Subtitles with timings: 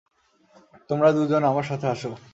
[0.89, 2.11] তোমরা দুজন আমার সাথে আসো।